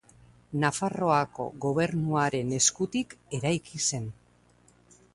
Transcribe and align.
Nafarroako 0.63 1.45
Gobernuaren 1.67 2.57
eskutik 2.59 3.17
eraiki 3.41 3.87
zen. 3.93 4.13